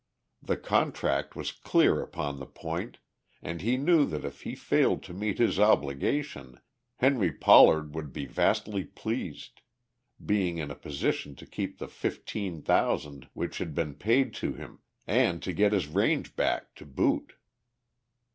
[0.41, 2.97] The contract was clear upon the point,
[3.43, 6.59] and he knew that if he failed to meet his obligation
[6.95, 9.61] Henry Pollard would be vastly pleased,
[10.25, 14.79] being in a position to keep the fifteen thousand which had been paid to him
[15.05, 17.33] and to get his range back to boot.